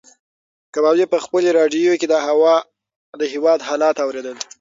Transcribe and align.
کبابي 0.73 1.05
په 1.13 1.17
خپلې 1.25 1.49
راډیو 1.59 1.93
کې 1.99 2.07
د 3.19 3.23
هېواد 3.33 3.59
حالات 3.67 3.95
اورېدل. 4.01 4.37